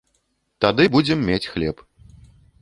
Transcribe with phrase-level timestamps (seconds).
[0.65, 1.85] Тады будзем мець хлеб.